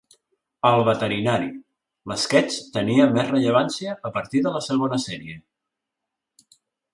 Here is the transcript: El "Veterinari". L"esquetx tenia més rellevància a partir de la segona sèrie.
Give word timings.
El 0.67 0.79
"Veterinari". 0.85 1.49
L"esquetx 2.11 2.57
tenia 2.77 3.05
més 3.19 3.29
rellevància 3.35 3.95
a 4.11 4.13
partir 4.17 4.43
de 4.49 4.55
la 4.57 4.63
segona 4.71 5.01
sèrie. 5.05 5.39